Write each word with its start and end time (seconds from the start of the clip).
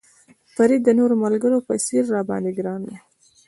فرید 0.55 0.81
د 0.85 0.89
نورو 0.99 1.15
ملګرو 1.23 1.65
په 1.67 1.73
څېر 1.85 2.03
را 2.13 2.21
باندې 2.29 2.51
ګران 2.57 2.81
و. 2.85 2.89